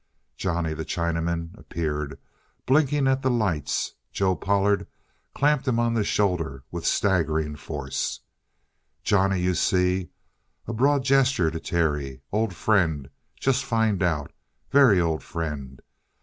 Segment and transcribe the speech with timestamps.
[0.35, 2.17] Johnny, the Chinaman, appeared,
[2.65, 3.93] blinking at the lights.
[4.11, 4.87] Joe Pollard
[5.35, 8.21] clapped him on the shoulder with staggering force.
[9.03, 10.09] "Johnny, you see!"
[10.65, 12.19] a broad gesture to Terry.
[12.31, 13.11] "Old friend.
[13.39, 14.31] Just find out.
[14.71, 15.79] Velly old friend.